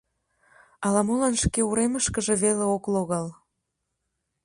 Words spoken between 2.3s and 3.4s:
веле ок логал.